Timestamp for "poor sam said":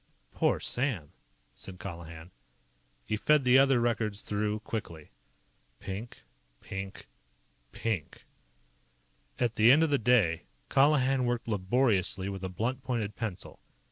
0.33-1.77